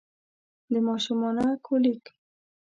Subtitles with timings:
[0.71, 2.03] د ماشومانه کولیک